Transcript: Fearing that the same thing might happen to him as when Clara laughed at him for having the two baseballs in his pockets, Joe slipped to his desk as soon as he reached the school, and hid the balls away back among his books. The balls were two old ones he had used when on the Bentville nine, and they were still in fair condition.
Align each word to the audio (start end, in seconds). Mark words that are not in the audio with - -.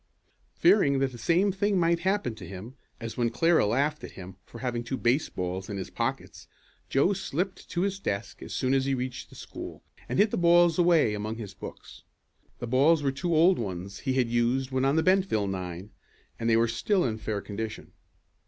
Fearing 0.55 0.97
that 0.97 1.11
the 1.11 1.19
same 1.19 1.51
thing 1.51 1.79
might 1.79 1.99
happen 1.99 2.33
to 2.33 2.47
him 2.47 2.73
as 2.99 3.17
when 3.17 3.29
Clara 3.29 3.67
laughed 3.67 4.03
at 4.03 4.13
him 4.13 4.35
for 4.47 4.57
having 4.57 4.81
the 4.81 4.87
two 4.89 4.97
baseballs 4.97 5.69
in 5.69 5.77
his 5.77 5.91
pockets, 5.91 6.47
Joe 6.89 7.13
slipped 7.13 7.69
to 7.69 7.81
his 7.81 7.99
desk 7.99 8.41
as 8.41 8.51
soon 8.51 8.73
as 8.73 8.85
he 8.85 8.95
reached 8.95 9.29
the 9.29 9.35
school, 9.35 9.83
and 10.09 10.17
hid 10.17 10.31
the 10.31 10.37
balls 10.39 10.79
away 10.79 11.09
back 11.11 11.17
among 11.17 11.35
his 11.35 11.53
books. 11.53 12.01
The 12.57 12.65
balls 12.65 13.03
were 13.03 13.11
two 13.11 13.35
old 13.35 13.59
ones 13.59 13.99
he 13.99 14.13
had 14.13 14.27
used 14.27 14.71
when 14.71 14.85
on 14.85 14.95
the 14.95 15.03
Bentville 15.03 15.47
nine, 15.47 15.91
and 16.39 16.49
they 16.49 16.57
were 16.57 16.67
still 16.67 17.05
in 17.05 17.19
fair 17.19 17.39
condition. 17.39 17.91